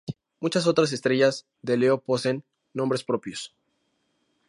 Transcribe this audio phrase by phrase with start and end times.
[0.39, 3.55] Muchas otras estrellas de Leo poseen nombres propios.